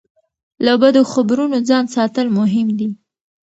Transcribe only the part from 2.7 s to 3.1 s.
دي.